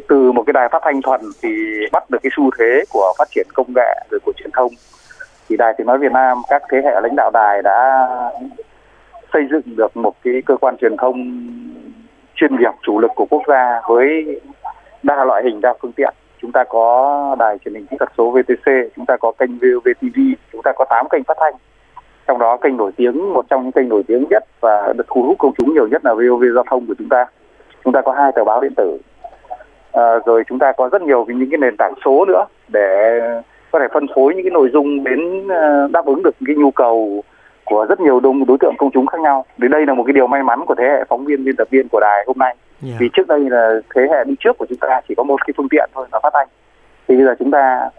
từ 0.10 0.32
một 0.32 0.44
cái 0.48 0.54
đài 0.54 0.70
phát 0.72 0.82
thanh 0.86 1.02
thuần 1.02 1.22
thì 1.42 1.50
bắt 1.92 2.10
được 2.10 2.20
cái 2.24 2.32
xu 2.38 2.50
thế 2.60 2.84
của 2.90 3.14
phát 3.18 3.28
triển 3.36 3.48
công 3.54 3.74
nghệ 3.76 4.08
rồi 4.12 4.20
của 4.26 4.32
truyền 4.38 4.50
thông 4.54 4.72
thì 5.50 5.58
đài 5.58 5.74
tiếng 5.78 5.88
nói 5.88 5.98
Việt 5.98 6.12
Nam 6.12 6.38
các 6.50 6.62
thế 6.72 6.82
hệ 6.84 7.02
lãnh 7.02 7.16
đạo 7.16 7.32
đài 7.34 7.62
đã 7.62 8.08
xây 9.34 9.48
dựng 9.52 9.62
được 9.66 9.98
một 9.98 10.14
cái 10.24 10.42
cơ 10.46 10.58
quan 10.58 10.78
truyền 10.78 10.98
thông 10.98 11.16
chuyên 12.36 12.56
nghiệp 12.56 12.72
chủ 12.82 13.00
lực 13.00 13.12
của 13.16 13.26
quốc 13.30 13.42
gia 13.48 13.82
với 13.90 14.40
đa 15.04 15.24
loại 15.24 15.44
hình 15.44 15.62
đa 15.62 15.74
phương 15.82 15.92
tiện. 15.92 16.14
Chúng 16.42 16.52
ta 16.52 16.64
có 16.64 17.36
đài 17.40 17.58
truyền 17.58 17.74
hình 17.74 17.86
kỹ 17.86 17.98
thuật 18.00 18.12
số 18.18 18.32
VTC 18.32 18.72
chúng 18.96 19.06
ta 19.06 19.18
có 19.18 19.32
kênh 19.32 19.52
VOV 19.58 19.88
chúng 20.52 20.62
ta 20.64 20.72
có 20.76 20.86
8 20.90 21.10
kênh 21.10 21.24
phát 21.24 21.38
thanh. 21.40 21.54
Trong 22.28 22.40
đó 22.40 22.58
kênh 22.58 22.78
nổi 22.78 22.92
tiếng 22.96 23.34
một 23.34 23.46
trong 23.50 23.64
những 23.64 23.72
kênh 23.72 23.90
nổi 23.90 24.04
tiếng 24.08 24.26
nhất 24.30 24.44
và 24.60 24.94
được 24.98 25.08
thu 25.08 25.24
hút 25.24 25.38
công 25.40 25.54
chúng 25.58 25.74
nhiều 25.74 25.88
nhất 25.88 26.06
là 26.06 26.14
VOV 26.14 26.44
giao 26.56 26.64
thông 26.70 26.88
của 26.88 26.94
chúng 26.98 27.10
ta. 27.10 27.26
Chúng 27.84 27.94
ta 27.94 28.02
có 28.02 28.12
hai 28.12 28.32
tờ 28.36 28.44
báo 28.44 28.62
điện 28.62 28.74
tử. 28.76 28.98
À, 29.92 30.20
rồi 30.26 30.44
chúng 30.48 30.60
ta 30.60 30.72
có 30.72 30.90
rất 30.92 31.02
nhiều 31.02 31.26
những 31.26 31.50
cái 31.52 31.58
nền 31.58 31.78
tảng 31.78 31.94
số 32.06 32.26
nữa 32.26 32.46
để 32.68 33.20
có 33.78 33.82
thể 33.82 33.88
phân 33.94 34.06
phối 34.16 34.36
những 34.36 34.44
cái 34.44 34.52
nội 34.52 34.70
dung 34.74 35.04
đến 35.04 35.48
ờ, 35.48 35.88
đáp 35.92 36.06
ứng 36.06 36.24
được 36.24 36.36
cái 36.46 36.56
nhu 36.56 36.72
cầu 36.72 37.24
của 37.66 37.86
rất 37.90 38.00
nhiều 38.00 38.20
đông 38.20 38.46
đối 38.46 38.58
tượng 38.58 38.76
công 38.78 38.92
chúng 38.92 39.08
khác 39.08 39.22
nhau. 39.22 39.46
Đến 39.58 39.72
đây 39.72 39.86
là 39.86 39.94
một 39.94 40.04
cái 40.08 40.14
điều 40.14 40.28
may 40.28 40.44
mắn 40.44 40.66
của 40.66 40.76
thế 40.76 40.84
hệ 40.84 41.04
phóng 41.10 41.26
viên 41.26 41.44
biên 41.44 41.56
tập 41.56 41.68
viên 41.72 41.88
của 41.92 42.00
đài 42.00 42.24
hôm 42.28 42.38
nay. 42.38 42.56
Yeah. 42.84 42.96
Vì 43.00 43.10
trước 43.14 43.28
đây 43.28 43.40
là 43.40 43.80
thế 43.96 44.02
hệ 44.12 44.24
đi 44.24 44.36
trước 44.40 44.58
của 44.58 44.66
chúng 44.70 44.78
ta 44.78 45.02
chỉ 45.08 45.16
có 45.16 45.24
một 45.24 45.48
cái 45.48 45.54
phương 45.58 45.70
tiện 45.70 45.90
thôi 45.94 46.08
là 46.12 46.20
phát 46.24 46.30
thanh. 46.34 46.48
Thì 47.08 47.16
bây 47.16 47.26
giờ 47.26 47.36
chúng 47.40 47.52
ta 47.52 47.90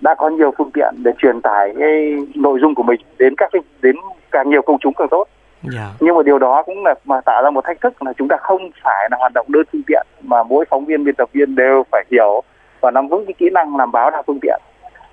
đã 0.00 0.14
có 0.14 0.28
nhiều 0.28 0.52
phương 0.58 0.70
tiện 0.74 0.94
để 1.04 1.10
truyền 1.18 1.40
tải 1.40 1.74
cái 1.78 2.16
nội 2.34 2.58
dung 2.62 2.74
của 2.74 2.82
mình 2.82 3.00
đến 3.18 3.34
các 3.36 3.50
đến 3.82 3.96
càng 4.30 4.50
nhiều 4.50 4.62
công 4.62 4.78
chúng 4.80 4.94
càng 4.94 5.08
tốt. 5.10 5.24
Yeah. 5.62 5.74
Dạ. 5.74 5.88
Nhưng 6.00 6.16
mà 6.16 6.22
điều 6.22 6.38
đó 6.38 6.62
cũng 6.62 6.84
là 6.84 6.94
mà 7.04 7.20
tạo 7.20 7.42
ra 7.42 7.50
một 7.50 7.64
thách 7.64 7.80
thức 7.80 8.02
là 8.02 8.12
chúng 8.18 8.28
ta 8.28 8.36
không 8.36 8.70
phải 8.84 9.08
là 9.10 9.16
hoạt 9.20 9.32
động 9.34 9.46
đơn 9.48 9.62
phương 9.72 9.82
tiện 9.86 10.06
mà 10.22 10.42
mỗi 10.42 10.64
phóng 10.70 10.84
viên 10.84 11.04
biên 11.04 11.14
tập 11.14 11.28
viên 11.32 11.54
đều 11.54 11.82
phải 11.90 12.04
hiểu 12.10 12.42
và 12.80 12.90
nắm 12.90 13.08
vững 13.08 13.26
cái 13.26 13.34
kỹ 13.38 13.50
năng 13.52 13.76
làm 13.76 13.92
báo 13.92 14.10
đa 14.10 14.22
phương 14.26 14.38
tiện 14.42 14.60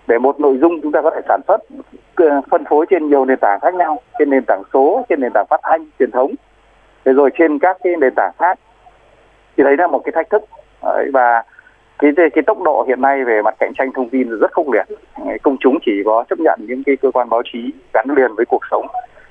để 0.09 0.19
một 0.19 0.39
nội 0.39 0.57
dung 0.61 0.81
chúng 0.81 0.91
ta 0.91 1.01
có 1.01 1.11
thể 1.15 1.21
sản 1.27 1.41
xuất 1.47 1.61
ờ, 2.15 2.41
phân 2.51 2.63
phối 2.69 2.85
trên 2.89 3.09
nhiều 3.09 3.25
nền 3.25 3.37
tảng 3.41 3.59
khác 3.59 3.73
nhau 3.73 3.99
trên 4.19 4.29
nền 4.29 4.43
tảng 4.47 4.63
số 4.73 5.05
trên 5.09 5.21
nền 5.21 5.31
tảng 5.33 5.45
phát 5.49 5.59
thanh 5.63 5.85
truyền 5.99 6.11
thống. 6.11 6.31
Thế 7.05 7.13
rồi 7.13 7.29
trên 7.37 7.59
các 7.59 7.77
cái 7.83 7.93
nền 7.99 8.13
tảng 8.15 8.31
khác. 8.39 8.59
Thì 9.57 9.63
đấy 9.63 9.75
là 9.77 9.87
một 9.87 10.01
cái 10.05 10.11
thách 10.11 10.29
thức. 10.29 10.43
Và 11.13 11.43
cái 11.99 12.11
cái 12.17 12.43
tốc 12.45 12.61
độ 12.61 12.85
hiện 12.87 13.01
nay 13.01 13.23
về 13.23 13.41
mặt 13.41 13.55
cạnh 13.59 13.71
tranh 13.77 13.91
thông 13.93 14.09
tin 14.09 14.39
rất 14.39 14.51
khốc 14.51 14.65
liệt. 14.69 14.85
Công 15.43 15.57
chúng 15.59 15.77
chỉ 15.85 15.91
có 16.05 16.23
chấp 16.29 16.39
nhận 16.39 16.59
những 16.67 16.83
cái 16.85 16.97
cơ 16.97 17.11
quan 17.11 17.29
báo 17.29 17.41
chí 17.53 17.73
gắn 17.93 18.05
liền 18.15 18.35
với 18.35 18.45
cuộc 18.45 18.61
sống 18.71 18.87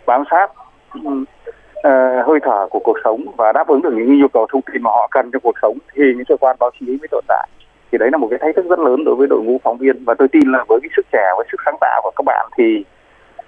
bám 0.07 0.25
sát 0.31 0.51
uh, 0.99 2.27
hơi 2.27 2.39
thở 2.43 2.67
của 2.71 2.81
cuộc 2.85 2.97
sống 3.05 3.25
và 3.37 3.53
đáp 3.53 3.69
ứng 3.69 3.83
được 3.83 3.93
những 3.95 4.21
nhu 4.21 4.29
cầu 4.29 4.47
thông 4.53 4.63
tin 4.63 4.83
mà 4.83 4.91
họ 4.91 5.09
cần 5.11 5.31
trong 5.33 5.43
cuộc 5.43 5.55
sống. 5.63 5.79
Thì 5.95 6.03
những 6.17 6.25
cơ 6.29 6.37
quan 6.41 6.57
báo 6.61 6.71
chí 6.81 6.87
mới 6.87 7.09
tồn 7.11 7.25
tại 7.29 7.49
thì 7.93 7.99
đấy 7.99 8.09
là 8.13 8.19
một 8.19 8.29
cái 8.31 8.39
thách 8.43 8.57
thức 8.57 8.67
rất 8.69 8.79
lớn 8.79 9.05
đối 9.05 9.15
với 9.15 9.27
đội 9.27 9.43
ngũ 9.43 9.61
phóng 9.65 9.79
viên 9.79 10.05
và 10.05 10.15
tôi 10.19 10.29
tin 10.29 10.53
là 10.53 10.65
với 10.69 10.81
cái 10.83 10.91
sức 10.97 11.07
trẻ 11.13 11.25
với 11.37 11.47
sức 11.53 11.61
sáng 11.65 11.77
tạo 11.81 12.01
của 12.03 12.11
các 12.17 12.23
bạn 12.27 12.49
thì 12.59 12.85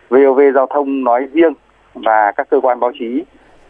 VOV 0.09 0.41
giao 0.55 0.67
thông 0.67 1.05
nói 1.05 1.27
riêng 1.33 1.53
và 1.95 2.33
các 2.37 2.47
cơ 2.51 2.61
quan 2.63 2.81
báo 2.81 2.93
chí 2.99 3.25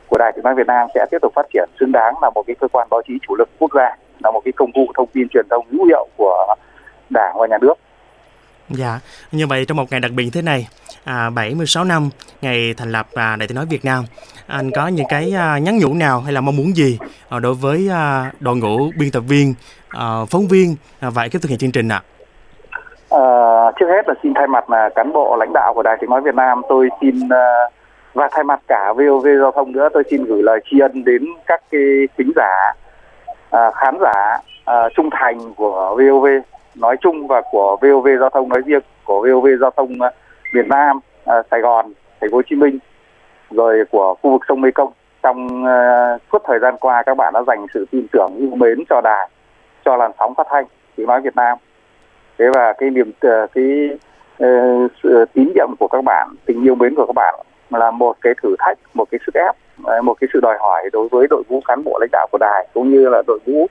của 0.07 0.19
Đài 0.19 0.33
Tiếng 0.35 0.45
nói 0.45 0.55
Việt 0.55 0.67
Nam 0.67 0.89
sẽ 0.95 1.07
tiếp 1.11 1.19
tục 1.23 1.33
phát 1.35 1.47
triển 1.53 1.69
xứng 1.81 1.93
đáng 1.93 2.15
là 2.23 2.31
một 2.31 2.43
cái 2.47 2.57
cơ 2.61 2.69
quan 2.69 2.89
báo 2.91 3.03
chí 3.09 3.15
chủ 3.29 3.37
lực 3.37 3.49
quốc 3.59 3.71
gia 3.75 3.97
là 4.19 4.31
một 4.31 4.41
cái 4.45 4.53
công 4.53 4.73
cụ 4.73 4.87
thông 4.97 5.09
tin 5.13 5.29
truyền 5.29 5.47
thông 5.51 5.67
hữu 5.71 5.85
hiệu 5.85 6.09
của 6.17 6.55
Đảng 7.11 7.39
và 7.39 7.47
nhà 7.47 7.59
nước. 7.61 7.75
Dạ, 8.69 9.01
như 9.33 9.47
vậy 9.47 9.65
trong 9.65 9.77
một 9.77 9.91
ngày 9.91 10.01
đặc 10.01 10.11
biệt 10.13 10.31
thế 10.33 10.43
này, 10.43 10.69
à, 11.05 11.31
76 11.31 11.85
năm 11.85 12.11
ngày 12.43 12.75
thành 12.77 12.93
lập 12.93 13.07
à, 13.15 13.37
Đài 13.37 13.49
Tiếng 13.49 13.57
nói 13.57 13.67
Việt 13.71 13.85
Nam, 13.85 14.05
anh 14.47 14.71
có 14.71 14.89
những 14.89 15.07
cái 15.09 15.33
à, 15.37 15.59
nhắn 15.59 15.79
nhủ 15.79 15.95
nào 15.95 16.21
hay 16.21 16.33
là 16.33 16.41
mong 16.41 16.57
muốn 16.57 16.77
gì 16.77 16.99
à, 17.29 17.39
đối 17.39 17.55
với 17.55 17.89
à, 17.93 18.33
đội 18.41 18.57
ngũ 18.57 18.91
biên 18.99 19.11
tập 19.11 19.21
viên, 19.21 19.55
Ờ, 19.93 20.27
phóng 20.31 20.47
viên 20.51 20.77
và 21.01 21.23
ekip 21.23 21.43
thực 21.43 21.49
hiện 21.49 21.59
chương 21.59 21.73
trình 21.73 21.89
ạ? 21.89 22.03
À? 23.11 23.19
À, 23.19 23.25
trước 23.81 23.87
hết 23.89 24.09
là 24.09 24.15
xin 24.23 24.35
thay 24.35 24.47
mặt 24.47 24.71
là 24.71 24.89
cán 24.95 25.13
bộ 25.13 25.37
lãnh 25.37 25.53
đạo 25.53 25.75
của 25.75 25.83
Đài 25.83 25.97
Tiếng 26.01 26.11
nói 26.11 26.21
Việt 26.21 26.35
Nam, 26.35 26.63
tôi 26.69 26.89
xin 27.01 27.29
à, 27.29 27.45
và 28.15 28.29
thay 28.33 28.45
mặt 28.45 28.61
cả 28.69 28.93
VOV 28.97 29.27
giao 29.41 29.53
thông 29.53 29.73
nữa, 29.73 29.89
tôi 29.93 30.03
xin 30.11 30.25
gửi 30.25 30.43
lời 30.43 30.61
tri 30.71 30.79
ân 30.79 31.05
đến 31.05 31.25
các 31.47 31.63
cái 31.71 31.81
khán 32.19 32.33
giả, 32.37 32.73
à, 33.51 33.71
khán 33.75 33.95
giả 34.01 34.39
à, 34.65 34.89
trung 34.97 35.09
thành 35.13 35.55
của 35.55 35.97
VOV 35.99 36.27
nói 36.75 36.97
chung 37.01 37.27
và 37.27 37.43
của 37.51 37.77
VOV 37.83 38.09
giao 38.21 38.31
thông 38.31 38.49
nói 38.49 38.63
riêng 38.67 38.83
của 39.05 39.21
VOV 39.21 39.47
giao 39.61 39.71
thông 39.77 40.03
à, 40.03 40.11
Việt 40.55 40.67
Nam, 40.69 41.01
à, 41.25 41.43
Sài 41.51 41.61
Gòn, 41.61 41.93
Thành 42.21 42.31
phố 42.31 42.37
Hồ 42.37 42.43
Chí 42.51 42.57
Minh, 42.57 42.79
rồi 43.51 43.85
của 43.91 44.15
khu 44.23 44.31
vực 44.31 44.43
sông 44.49 44.61
Mê 44.61 44.71
Công 44.71 44.93
trong 45.23 45.65
uh, 45.65 46.23
suốt 46.33 46.43
thời 46.47 46.59
gian 46.59 46.75
qua 46.81 47.03
các 47.07 47.17
bạn 47.17 47.33
đã 47.35 47.43
dành 47.47 47.67
sự 47.75 47.87
tin 47.91 48.07
tưởng 48.13 48.37
yêu 48.39 48.51
mến 48.55 48.79
cho 48.89 49.01
đài, 49.01 49.29
cho 49.85 49.97
làn 49.97 50.11
sóng 50.19 50.35
phát 50.35 50.47
thanh 50.51 50.65
tiếng 50.97 51.07
nói 51.07 51.21
Việt 51.21 51.37
Nam. 51.37 51.59
Thế 52.39 52.45
và 52.55 52.73
cái 52.73 52.91
niềm 52.91 53.13
ờ, 53.21 53.47
cái 53.55 53.89
uh, 54.45 54.91
sự 55.03 55.25
tín 55.35 55.53
nhiệm 55.55 55.69
của 55.79 55.89
các 55.89 56.05
bạn, 56.05 56.29
tình 56.47 56.65
yêu 56.65 56.75
mến 56.75 56.95
của 56.95 57.07
các 57.07 57.15
bạn 57.15 57.35
là 57.71 57.91
một 57.91 58.17
cái 58.21 58.33
thử 58.43 58.55
thách, 58.59 58.79
một 58.95 59.05
cái 59.11 59.19
sức 59.27 59.35
ép, 59.35 59.55
ờ, 59.85 60.03
một 60.03 60.15
cái 60.21 60.29
sự 60.33 60.41
đòi 60.43 60.57
hỏi 60.61 60.91
đối 60.93 61.09
với 61.09 61.27
đội 61.31 61.43
ngũ 61.49 61.61
cán 61.61 61.85
bộ 61.85 61.99
lãnh 62.01 62.11
đạo 62.13 62.27
của 62.33 62.39
đài 62.39 62.69
cũng 62.75 62.91
như 62.91 63.09
là 63.09 63.23
đội 63.27 63.39
ngũ 63.47 63.67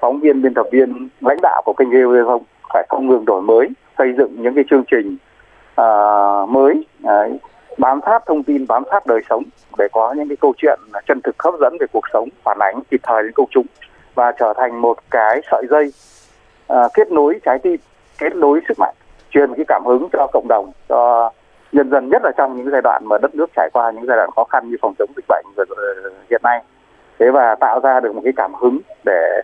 phóng 0.00 0.20
viên 0.20 0.42
biên 0.42 0.54
tập 0.54 0.66
viên 0.72 1.08
lãnh 1.20 1.38
đạo 1.42 1.62
của 1.64 1.72
kênh 1.72 1.90
VOV 1.90 2.14
không 2.26 2.42
phải 2.72 2.86
không 2.88 3.06
ngừng 3.06 3.24
đổi 3.24 3.42
mới 3.42 3.68
xây 3.98 4.12
dựng 4.18 4.42
những 4.42 4.54
cái 4.54 4.64
chương 4.70 4.84
trình 4.90 5.16
uh, 5.80 6.48
mới 6.48 6.84
uh, 7.04 7.40
bám 7.78 8.00
sát 8.06 8.22
thông 8.26 8.42
tin 8.42 8.66
bám 8.68 8.82
sát 8.90 9.06
đời 9.06 9.20
sống 9.30 9.42
để 9.78 9.88
có 9.92 10.12
những 10.12 10.28
cái 10.28 10.36
câu 10.40 10.54
chuyện 10.56 10.80
chân 11.08 11.20
thực 11.24 11.42
hấp 11.42 11.54
dẫn 11.60 11.76
về 11.80 11.86
cuộc 11.92 12.04
sống 12.12 12.28
phản 12.44 12.58
ánh 12.60 12.80
kịp 12.90 13.00
thời 13.02 13.22
đến 13.22 13.32
công 13.32 13.46
chúng 13.50 13.66
và 14.14 14.32
trở 14.32 14.52
thành 14.56 14.80
một 14.80 14.98
cái 15.10 15.40
sợi 15.50 15.66
dây 15.70 15.92
uh, 16.72 16.90
kết 16.94 17.12
nối 17.12 17.40
trái 17.44 17.58
tim 17.58 17.76
kết 18.18 18.36
nối 18.36 18.60
sức 18.68 18.78
mạnh 18.78 18.94
truyền 19.30 19.54
cái 19.54 19.64
cảm 19.68 19.82
hứng 19.86 20.08
cho 20.12 20.26
cộng 20.32 20.48
đồng 20.48 20.72
cho 20.88 21.30
nhân 21.72 21.90
dân 21.90 22.08
nhất 22.08 22.22
là 22.24 22.30
trong 22.36 22.56
những 22.56 22.70
giai 22.70 22.82
đoạn 22.82 23.02
mà 23.06 23.18
đất 23.22 23.34
nước 23.34 23.50
trải 23.56 23.68
qua 23.72 23.90
những 23.90 24.06
giai 24.06 24.16
đoạn 24.16 24.30
khó 24.36 24.44
khăn 24.44 24.70
như 24.70 24.76
phòng 24.82 24.94
chống 24.98 25.10
dịch 25.16 25.24
bệnh 25.28 25.44
ờ, 25.56 26.10
hiện 26.30 26.40
nay. 26.44 26.62
Thế 27.18 27.30
và 27.30 27.54
tạo 27.54 27.80
ra 27.80 28.00
được 28.00 28.14
một 28.14 28.20
cái 28.24 28.32
cảm 28.36 28.54
hứng 28.54 28.78
để 29.04 29.40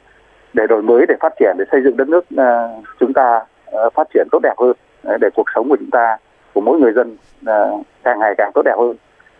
để 0.52 0.66
đổi 0.66 0.82
mới 0.82 1.06
để 1.08 1.14
phát 1.20 1.32
triển 1.40 1.56
để 1.58 1.64
xây 1.72 1.80
dựng 1.84 1.96
đất 1.96 2.08
nước 2.08 2.24
uh, 2.34 2.84
chúng 3.00 3.12
ta 3.12 3.40
uh, 3.86 3.94
phát 3.94 4.08
triển 4.14 4.28
tốt 4.32 4.38
đẹp 4.42 4.54
hơn 4.58 4.72
để 5.20 5.28
cuộc 5.34 5.46
sống 5.54 5.68
của 5.68 5.76
chúng 5.76 5.90
ta 5.90 6.16
của 6.54 6.60
mỗi 6.60 6.78
người 6.78 6.92
dân 6.92 7.16
uh, 7.42 7.86
càng 8.04 8.18
ngày 8.18 8.34
càng 8.38 8.50
tốt 8.54 8.62
đẹp 8.64 8.74
hơn. 8.78 8.96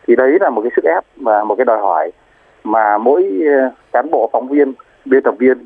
Thì 0.06 0.16
đấy 0.16 0.38
là 0.40 0.50
một 0.50 0.62
cái 0.62 0.70
sức 0.76 0.84
ép 0.84 1.04
và 1.16 1.44
một 1.44 1.54
cái 1.54 1.64
đòi 1.64 1.78
hỏi 1.78 2.12
mà 2.64 2.98
mỗi 2.98 3.40
cán 3.92 4.10
bộ 4.10 4.30
phóng 4.32 4.48
viên 4.48 4.74
biên 5.10 5.22
tập 5.22 5.34
viên, 5.38 5.64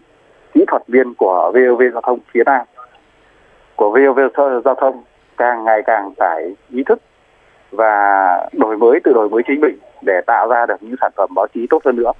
kỹ 0.54 0.64
thuật 0.68 0.82
viên 0.88 1.14
của 1.14 1.52
VOV 1.54 1.82
giao 1.92 2.00
thông 2.00 2.18
phía 2.32 2.42
Nam 2.46 2.66
của 3.76 3.90
VOV 3.90 4.20
giao 4.64 4.74
thông 4.74 5.02
càng 5.36 5.64
ngày 5.64 5.82
càng 5.86 6.12
phải 6.16 6.54
ý 6.70 6.82
thức 6.86 6.98
và 7.70 8.48
đổi 8.52 8.76
mới 8.76 9.00
từ 9.04 9.12
đổi 9.12 9.28
mới 9.28 9.42
chính 9.46 9.60
mình 9.60 9.78
để 10.02 10.20
tạo 10.26 10.48
ra 10.48 10.66
được 10.66 10.76
những 10.80 10.96
sản 11.00 11.12
phẩm 11.16 11.30
báo 11.34 11.46
chí 11.54 11.66
tốt 11.70 11.82
hơn 11.84 11.96
nữa. 11.96 12.12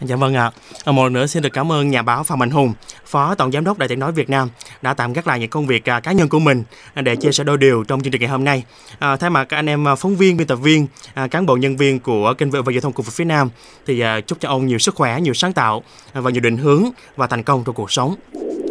Dạ 0.00 0.16
vâng 0.16 0.34
ạ. 0.34 0.50
À. 0.84 0.92
Một 0.92 1.02
lần 1.04 1.12
nữa 1.12 1.26
xin 1.26 1.42
được 1.42 1.48
cảm 1.52 1.72
ơn 1.72 1.90
nhà 1.90 2.02
báo 2.02 2.22
Phạm 2.22 2.38
Mạnh 2.38 2.50
Hùng, 2.50 2.72
Phó 3.04 3.34
Tổng 3.34 3.52
Giám 3.52 3.64
đốc 3.64 3.78
Đài 3.78 3.88
Tiếng 3.88 3.98
Nói 3.98 4.12
Việt 4.12 4.30
Nam 4.30 4.48
đã 4.82 4.94
tạm 4.94 5.12
gác 5.12 5.26
lại 5.26 5.40
những 5.40 5.50
công 5.50 5.66
việc 5.66 5.88
à, 5.90 6.00
cá 6.00 6.12
nhân 6.12 6.28
của 6.28 6.38
mình 6.38 6.62
à, 6.94 7.02
để 7.02 7.16
chia 7.16 7.32
sẻ 7.32 7.44
đôi 7.44 7.56
điều 7.56 7.84
trong 7.88 8.00
chương 8.00 8.12
trình 8.12 8.20
ngày 8.20 8.30
hôm 8.30 8.44
nay. 8.44 8.64
À, 8.98 9.16
thay 9.16 9.30
mặt 9.30 9.44
các 9.48 9.56
anh 9.56 9.68
em 9.68 9.88
à, 9.88 9.94
phóng 9.94 10.16
viên, 10.16 10.36
biên 10.36 10.46
tập 10.46 10.56
viên, 10.56 10.86
à, 11.14 11.26
cán 11.30 11.46
bộ 11.46 11.56
nhân 11.56 11.76
viên 11.76 12.00
của 12.00 12.34
kênh 12.38 12.50
VOV 12.50 12.70
Giao 12.70 12.80
thông 12.80 12.92
của 12.92 13.02
phía 13.02 13.24
Nam 13.24 13.50
thì 13.86 14.00
à, 14.00 14.20
chúc 14.20 14.40
cho 14.40 14.48
ông 14.48 14.66
nhiều 14.66 14.78
sức 14.78 14.94
khỏe, 14.94 15.20
nhiều 15.20 15.34
sáng 15.34 15.52
tạo 15.52 15.82
và 16.14 16.30
nhiều 16.30 16.42
định 16.42 16.56
hướng 16.56 16.82
và 17.16 17.26
thành 17.26 17.42
công 17.42 17.62
trong 17.66 17.74
cuộc 17.74 17.90
sống. 17.90 18.14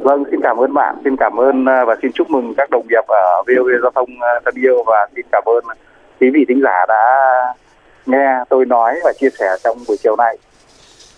Vâng, 0.01 0.23
xin 0.31 0.39
cảm 0.43 0.57
ơn 0.57 0.73
bạn, 0.73 0.95
xin 1.03 1.15
cảm 1.19 1.39
ơn 1.39 1.65
và 1.65 1.95
xin 2.01 2.11
chúc 2.11 2.29
mừng 2.29 2.53
các 2.57 2.69
đồng 2.69 2.87
nghiệp 2.89 3.07
ở 3.07 3.43
VOV 3.47 3.69
Giao 3.81 3.91
thông 3.95 4.09
thân 4.45 4.55
yêu 4.55 4.83
và 4.87 5.07
xin 5.15 5.25
cảm 5.31 5.43
ơn 5.45 5.63
quý 6.19 6.29
vị 6.33 6.45
thính 6.47 6.61
giả 6.63 6.85
đã 6.87 7.03
nghe 8.05 8.27
tôi 8.49 8.65
nói 8.65 8.95
và 9.03 9.13
chia 9.19 9.29
sẻ 9.39 9.47
trong 9.63 9.77
buổi 9.87 9.97
chiều 10.03 10.15
nay. 10.15 10.37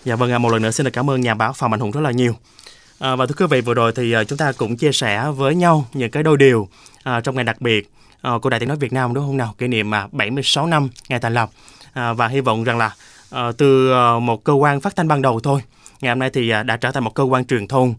Dạ 0.04 0.16
vâng, 0.16 0.32
à, 0.32 0.38
một 0.38 0.52
lần 0.52 0.62
nữa 0.62 0.70
xin 0.70 0.84
được 0.84 0.90
cảm 0.90 1.10
ơn 1.10 1.20
nhà 1.20 1.34
báo 1.34 1.52
Phạm 1.52 1.70
Mạnh 1.70 1.80
Hùng 1.80 1.90
rất 1.90 2.00
là 2.00 2.10
nhiều. 2.10 2.34
À, 2.98 3.16
và 3.16 3.26
thưa 3.26 3.34
quý 3.38 3.46
vị, 3.50 3.60
vừa 3.60 3.74
rồi 3.74 3.92
thì 3.96 4.12
à, 4.12 4.24
chúng 4.24 4.38
ta 4.38 4.52
cũng 4.52 4.76
chia 4.76 4.92
sẻ 4.92 5.30
với 5.36 5.54
nhau 5.54 5.84
những 5.92 6.10
cái 6.10 6.22
đôi 6.22 6.36
điều 6.36 6.68
à, 7.04 7.20
trong 7.20 7.34
ngày 7.34 7.44
đặc 7.44 7.60
biệt 7.60 7.90
à, 8.22 8.30
của 8.42 8.50
Đài 8.50 8.60
Tiếng 8.60 8.68
Nói 8.68 8.78
Việt 8.78 8.92
Nam 8.92 9.14
đúng 9.14 9.26
không 9.26 9.36
nào? 9.36 9.54
Kỷ 9.58 9.68
niệm 9.68 9.94
à, 9.94 10.08
76 10.12 10.66
năm 10.66 10.88
ngày 11.08 11.20
thành 11.20 11.34
lập. 11.34 11.50
À, 11.92 12.12
và 12.12 12.28
hy 12.28 12.40
vọng 12.40 12.64
rằng 12.64 12.78
là 12.78 12.94
à, 13.30 13.52
từ 13.58 13.92
à, 13.92 14.18
một 14.18 14.44
cơ 14.44 14.52
quan 14.52 14.80
phát 14.80 14.96
thanh 14.96 15.08
ban 15.08 15.22
đầu 15.22 15.40
thôi, 15.40 15.60
ngày 16.00 16.10
hôm 16.10 16.18
nay 16.18 16.30
thì 16.30 16.50
à, 16.50 16.62
đã 16.62 16.76
trở 16.76 16.92
thành 16.92 17.04
một 17.04 17.14
cơ 17.14 17.22
quan 17.22 17.44
truyền 17.44 17.68
thông 17.68 17.94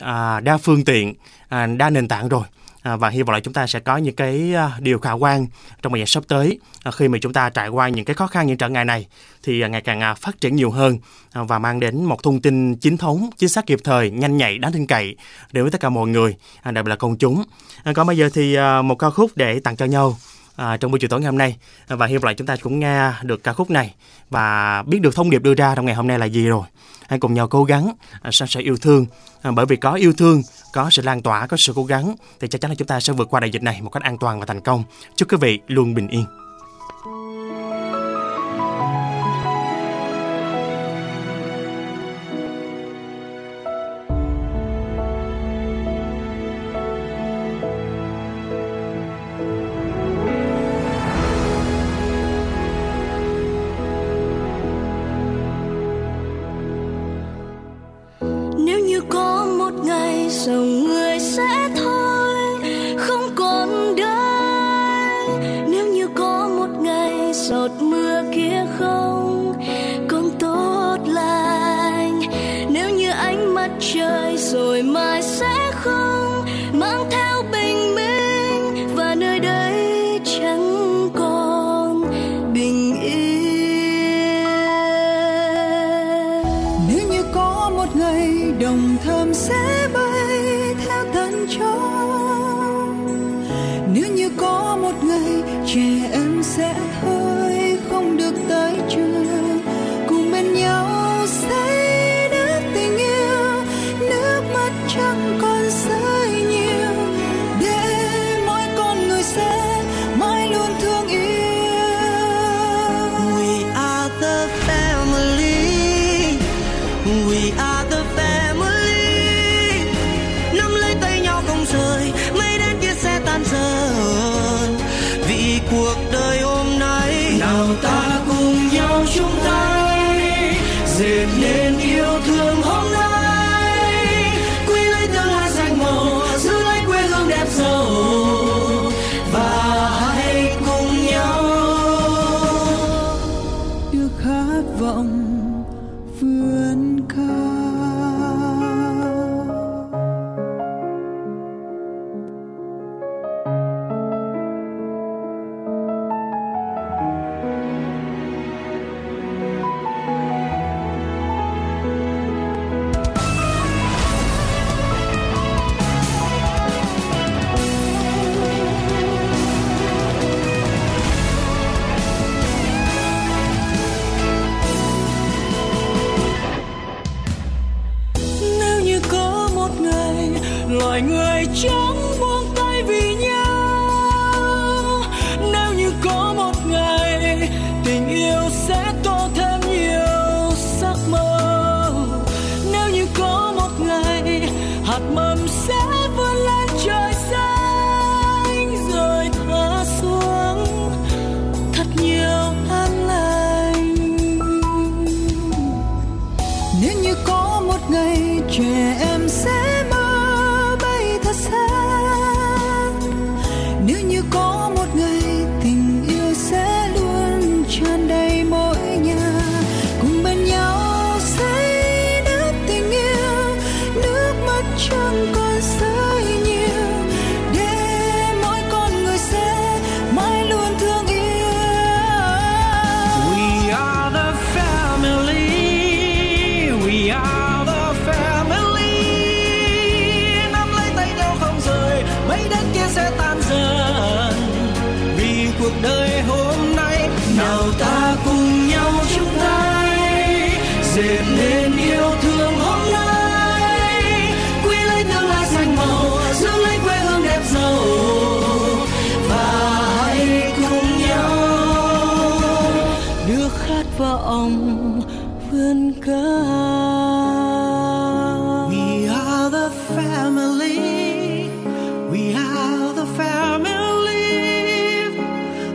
à, 0.00 0.40
đa 0.40 0.58
phương 0.58 0.84
tiện, 0.84 1.14
à, 1.48 1.66
đa 1.66 1.90
nền 1.90 2.08
tảng 2.08 2.28
rồi 2.28 2.42
À, 2.84 2.96
và 2.96 3.08
hy 3.08 3.22
vọng 3.22 3.34
là 3.34 3.40
chúng 3.40 3.54
ta 3.54 3.66
sẽ 3.66 3.80
có 3.80 3.96
những 3.96 4.16
cái 4.16 4.54
à, 4.54 4.72
điều 4.80 4.98
khả 4.98 5.12
quan 5.12 5.46
trong 5.82 5.92
thời 5.92 6.00
gian 6.00 6.06
sắp 6.06 6.22
tới 6.28 6.58
à, 6.82 6.90
khi 6.90 7.08
mà 7.08 7.18
chúng 7.22 7.32
ta 7.32 7.50
trải 7.50 7.68
qua 7.68 7.88
những 7.88 8.04
cái 8.04 8.14
khó 8.14 8.26
khăn, 8.26 8.46
những 8.46 8.56
trở 8.56 8.68
ngại 8.68 8.84
này 8.84 9.06
thì 9.42 9.68
ngày 9.68 9.80
càng 9.80 10.16
phát 10.16 10.40
triển 10.40 10.56
nhiều 10.56 10.70
hơn 10.70 10.98
và 11.32 11.58
mang 11.58 11.80
đến 11.80 12.04
một 12.04 12.22
thông 12.22 12.40
tin 12.40 12.76
chính 12.76 12.96
thống, 12.96 13.30
chính 13.36 13.48
xác 13.48 13.66
kịp 13.66 13.78
thời, 13.84 14.10
nhanh 14.10 14.36
nhạy, 14.36 14.58
đáng 14.58 14.72
tin 14.72 14.86
cậy 14.86 15.16
đến 15.52 15.64
với 15.64 15.70
tất 15.70 15.80
cả 15.80 15.88
mọi 15.88 16.08
người. 16.08 16.36
Đặc 16.64 16.84
biệt 16.84 16.90
là 16.90 16.96
công 16.96 17.16
chúng. 17.16 17.44
Còn 17.94 18.06
bây 18.06 18.16
giờ 18.16 18.28
thì 18.34 18.56
một 18.84 18.94
ca 18.94 19.10
khúc 19.10 19.30
để 19.36 19.60
tặng 19.60 19.76
cho 19.76 19.84
nhau 19.84 20.16
à, 20.56 20.76
trong 20.76 20.90
buổi 20.90 20.98
chiều 21.00 21.08
tối 21.08 21.20
ngày 21.20 21.26
hôm 21.26 21.38
nay. 21.38 21.56
Và 21.88 22.06
hy 22.06 22.16
vọng 22.16 22.24
là 22.24 22.32
chúng 22.32 22.46
ta 22.46 22.56
cũng 22.56 22.80
nghe 22.80 23.12
được 23.22 23.44
ca 23.44 23.52
khúc 23.52 23.70
này 23.70 23.94
và 24.30 24.82
biết 24.82 24.98
được 24.98 25.14
thông 25.14 25.30
điệp 25.30 25.42
đưa 25.42 25.54
ra 25.54 25.74
trong 25.74 25.86
ngày 25.86 25.94
hôm 25.94 26.06
nay 26.06 26.18
là 26.18 26.26
gì 26.26 26.46
rồi. 26.46 26.64
Hãy 27.08 27.18
cùng 27.18 27.34
nhau 27.34 27.48
cố 27.48 27.64
gắng 27.64 27.92
à, 28.22 28.30
san 28.30 28.48
sẻ 28.48 28.60
yêu 28.60 28.76
thương. 28.76 29.06
À, 29.42 29.50
bởi 29.50 29.66
vì 29.66 29.76
có 29.76 29.92
yêu 29.92 30.12
thương 30.12 30.42
có 30.72 30.90
sự 30.90 31.02
lan 31.02 31.22
tỏa 31.22 31.46
có 31.46 31.56
sự 31.56 31.72
cố 31.76 31.84
gắng 31.84 32.14
thì 32.40 32.48
chắc 32.48 32.60
chắn 32.60 32.70
là 32.70 32.74
chúng 32.74 32.88
ta 32.88 33.00
sẽ 33.00 33.12
vượt 33.12 33.28
qua 33.30 33.40
đại 33.40 33.50
dịch 33.50 33.62
này 33.62 33.82
một 33.82 33.90
cách 33.90 34.02
an 34.02 34.18
toàn 34.18 34.40
và 34.40 34.46
thành 34.46 34.60
công. 34.60 34.84
Chúc 35.16 35.32
quý 35.32 35.36
vị 35.40 35.60
luôn 35.66 35.94
bình 35.94 36.08
yên. 36.08 36.43
giọt 67.48 67.70
mưa 67.80 68.22
kia 68.34 68.66
không 68.78 69.52
cũng 70.08 70.30
tốt 70.40 70.96
lành. 71.06 72.20
Nếu 72.72 72.90
như 72.90 73.10
ánh 73.10 73.54
mắt 73.54 73.70
trời 73.80 74.36
rồi 74.36 74.82
mai 74.82 75.13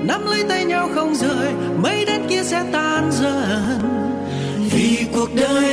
Nắm 0.03 0.25
lấy 0.25 0.43
tay 0.49 0.65
nhau 0.65 0.89
không 0.95 1.15
rời, 1.15 1.53
mấy 1.83 2.05
đất 2.05 2.21
kia 2.29 2.43
sẽ 2.43 2.63
tan 2.71 3.11
dần. 3.11 3.79
Vì 4.71 5.05
cuộc 5.13 5.29
đời 5.35 5.68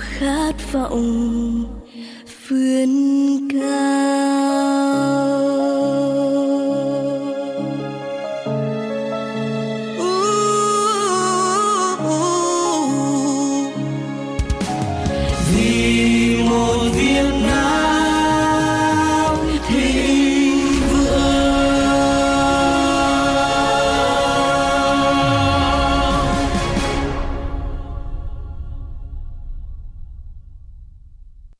khát 0.00 0.72
vọng 0.72 1.64
vươn 2.48 3.48
cao 3.52 4.19